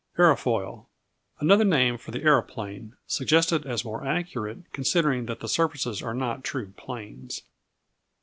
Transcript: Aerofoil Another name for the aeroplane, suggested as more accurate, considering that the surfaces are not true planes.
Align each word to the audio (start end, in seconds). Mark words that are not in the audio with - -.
Aerofoil 0.17 0.87
Another 1.39 1.63
name 1.63 1.95
for 1.99 2.09
the 2.09 2.23
aeroplane, 2.23 2.95
suggested 3.05 3.67
as 3.67 3.85
more 3.85 4.03
accurate, 4.03 4.57
considering 4.73 5.27
that 5.27 5.41
the 5.41 5.47
surfaces 5.47 6.01
are 6.01 6.15
not 6.15 6.43
true 6.43 6.73
planes. 6.75 7.43